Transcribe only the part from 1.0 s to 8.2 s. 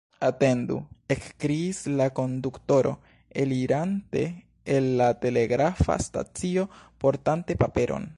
»ekkriis la konduktoro, elirante el la telegrafa stacio, portante paperon.